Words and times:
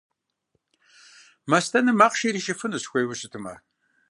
Мастэнэм 1.51 1.95
махъшэ 1.99 2.25
иришыфынущ, 2.29 2.83
хуейуэ 2.87 3.15
щытымэ. 3.19 3.53